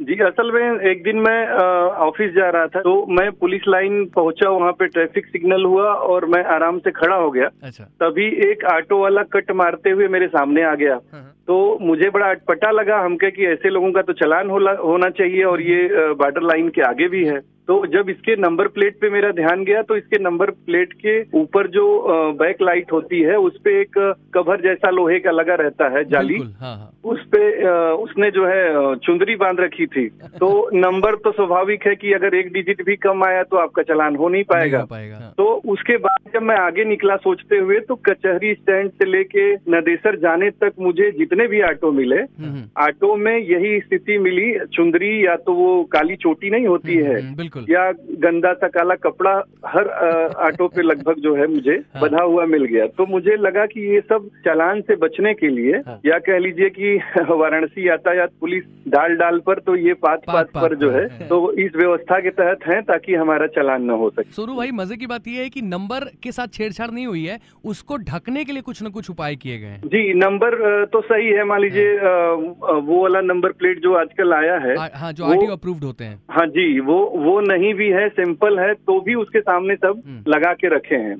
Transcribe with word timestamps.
जी 0.00 0.14
असल 0.24 0.50
में 0.52 0.80
एक 0.90 1.02
दिन 1.02 1.18
मैं 1.18 1.46
ऑफ़िस 2.06 2.30
जा 2.34 2.48
रहा 2.50 2.66
था 2.66 2.80
तो 2.82 2.94
मैं 3.16 3.30
पुलिस 3.32 3.62
लाइन 3.68 4.04
पहुँचा 4.14 4.48
वहाँ 4.50 4.72
पे 4.78 4.86
ट्रैफ़िक 4.86 5.26
सिग्नल 5.26 5.64
हुआ 5.64 5.92
और 6.12 6.24
मैं 6.26 6.42
आराम 6.54 6.78
से 6.78 6.90
खड़ा 6.90 7.16
हो 7.16 7.30
गया। 7.30 7.48
अच्छा। 7.62 7.84
तभी 8.02 8.26
एक 8.50 8.64
ऑटो 8.72 8.98
वाला 9.02 9.22
कट 9.32 9.50
मारते 9.60 9.90
हुए 9.90 10.08
मेरे 10.08 10.26
सामने 10.28 10.62
आ 10.62 10.74
गया। 10.74 10.94
हाँ, 10.94 11.20
हाँ। 11.22 11.32
तो 11.46 11.78
मुझे 11.80 12.10
बड़ा 12.10 12.30
अटपटा 12.30 12.70
लगा 12.70 12.98
हमके 13.04 13.30
कि 13.30 13.46
ऐसे 13.46 13.70
लोगों 13.70 13.92
का 13.92 14.02
तो 14.02 14.12
चलान 14.12 14.50
होना 14.50 15.10
चाहिए 15.10 15.42
और 15.44 15.60
ये 15.62 15.82
अ, 15.88 16.12
बॉर्डर 16.12 16.42
लाइन 16.42 16.68
के 16.68 16.82
आगे 16.82 17.08
भी 17.08 17.24
है। 17.24 17.40
तो 17.68 17.86
जब 17.86 18.08
इसके 18.08 18.36
नंबर 18.36 18.68
प्लेट 18.68 18.98
पे 19.00 19.10
मेरा 19.10 19.30
ध्यान 19.30 19.64
गया 19.64 19.82
तो 19.82 19.96
इसके 19.96 20.22
नंबर 20.22 20.50
प्लेट 20.50 20.92
के 20.92 21.38
ऊपर 21.38 21.66
जो 21.66 22.02
बैक 22.32 22.56
लाइट 22.62 22.92
होती 22.92 23.20
है 23.20 23.36
उस 23.36 23.58
पे 23.64 23.80
एक 23.80 24.16
कवर 24.34 24.60
जैसा 24.60 24.90
लोहे 24.90 25.18
का 25.18 25.30
लगा 25.30 25.54
रहता 25.54 25.88
है 25.88 26.04
जाली। 26.04 26.34
हाँ 26.34 26.76
हाँ। 26.76 27.00
उस 27.04 27.20
पे 27.26 27.68
उसने 27.92 28.30
जो 28.30 28.46
है 28.46 28.94
चुंदरी 28.96 29.36
बाँध 29.36 29.60
रखी 29.60 29.86
थी। 29.86 30.08
तो 30.40 30.70
नंबर 30.74 31.14
तो 31.14 31.32
स्वाभाविक 31.32 31.86
है 31.86 31.94
कि 31.94 32.12
अगर 32.12 32.34
एक 32.34 32.52
डिजिट 32.52 32.82
भी 32.82 32.96
कम 32.96 33.24
आया 33.24 33.42
तो 33.42 33.56
आपका 33.56 33.82
चलान 33.82 34.16
हो 34.16 34.28
नहीं 34.28 34.32
नहीं 34.32 34.44
पाएगा 34.44 34.80
हो 34.80 34.86
पाएगा 34.86 35.16
हाँ। 35.16 35.34
तो 35.38 35.44
उसके 35.44 35.96
बाद 35.96 36.30
जब 36.34 36.42
मैं 36.42 36.56
आगे 36.56 36.84
निकला 36.84 37.16
सोचते 37.16 37.58
हुए 37.58 37.80
तो 37.80 37.94
कचहरी 37.94 38.54
स्टैंड 38.54 38.90
से 38.90 39.04
लेके 39.04 39.54
नदेसर 39.54 40.16
जाने 40.16 40.50
तक 40.50 40.72
मुझे 40.80 41.10
जितने 41.10 41.46
भी 41.46 41.62
ऑटो 41.62 41.92
मिले 41.92 42.16
हम्म, 42.16 42.50
हम्म, 42.50 42.84
ऑटो 42.84 43.16
में 43.16 43.38
यही 43.38 43.80
स्थिति 43.80 44.18
मिली। 44.18 44.58
चुंदरी 44.66 45.26
या 45.26 45.36
तो 45.36 45.52
वो 45.52 45.84
काली 45.84 46.16
चोटी 46.16 46.50
नहीं 46.50 46.66
होती 46.66 46.94
है 46.94 47.20
हम्म, 47.20 47.34
बिल्कुल। 47.54 47.74
या 47.74 47.90
गंदा 48.22 48.52
सा 48.52 48.68
काला 48.68 48.94
कपड़ा 49.04 49.32
हर 49.66 49.88
ऑटो 50.46 50.68
पे 50.68 50.82
लगभग 50.82 51.20
जो 51.20 51.34
है 51.36 51.46
मुझे 51.46 51.74
हाँ। 51.94 52.02
बधा 52.02 52.22
हुआ 52.22 52.44
मिल 52.46 52.64
गया। 52.64 52.86
तो 52.98 53.06
मुझे 53.06 53.36
लगा 53.36 53.66
कि 53.66 53.80
ये 53.94 54.00
सब 54.00 54.28
चालान 54.44 54.80
से 54.80 54.96
बचने 54.96 55.34
के 55.34 55.48
लिए 55.48 55.76
हाँ। 55.86 56.00
या 56.06 56.18
कह 56.28 56.38
लीजिए 56.38 56.68
कि 56.70 56.94
वाराणसी 57.30 57.88
यातायात 57.88 58.30
पुलिस 58.40 58.64
डाल 58.88 59.16
डाल 59.16 59.38
पर 59.46 59.58
तो 59.66 59.76
ये 59.76 59.94
पात 59.94 60.20
पात 60.26 60.34
पात 60.34 60.50
पात 60.54 60.62
पर 60.62 60.74
जो 60.74 60.90
है। 60.90 61.06
तो 61.28 61.40
इस 61.58 61.72
व्यवस्था 61.76 62.18
के 62.20 62.30
तहत 62.30 62.66
है 62.66 62.80
ताकि 62.82 63.14
हमारा 63.14 63.46
चालान 63.56 63.82
न 63.84 63.90
हो 64.02 64.10
सके। 64.10 64.30
सोनू 64.32 64.54
भाई 64.56 64.70
मज़े 64.74 64.96
की 64.96 65.06
बात 65.06 65.28
यह 65.28 65.40
है 65.42 65.48
की 65.48 65.62
नंबर 65.64 66.04
के 66.22 66.32
साथ 66.32 66.48
छेड़छाड़ 66.54 66.90
नहीं 66.90 67.06
हुई 67.06 67.24
है 67.24 67.38
उसको 67.64 67.96
ढकने 68.04 68.44
के 68.44 68.52
लिए 68.52 68.62
कुछ 68.62 68.82
न 68.82 68.88
कुछ 68.90 69.10
उपाय 69.10 69.36
किए 69.36 69.58
गए 69.58 69.78
जी 69.86 70.12
नंबर 70.14 70.54
तो 70.92 71.00
सही 71.02 71.28
है 71.28 71.44
मान 71.44 71.60
लीजिए 71.60 71.96
अ, 71.96 72.10
वो 72.84 73.00
वाला 73.02 73.20
नंबर 73.22 73.52
प्लेट 73.58 73.78
जो 73.82 73.94
आजकल 73.94 74.32
आया 74.32 74.56
है 74.58 74.74
हाँ 74.94 75.12
जो 75.12 75.24
आरटीओ 75.24 75.50
अप्रूव्ड 75.52 75.84
होते 75.84 76.04
हैं। 76.04 76.20
हाँ 76.30 76.46
जी 76.48 76.78
वो 76.80 76.96
वो 77.16 77.40
नहीं 77.44 77.74
भी 77.74 77.88
है 77.88 78.08
सिंपल 78.08 78.58
है 78.58 78.72
तो 78.74 79.00
भी 79.00 79.14
उसके 79.14 79.40
सामने 79.40 79.76
सब 79.76 80.02
हम्म। 80.06 80.30
लगा 80.30 80.52
के 80.52 80.74
रखे 80.76 80.94
हैं 80.94 81.16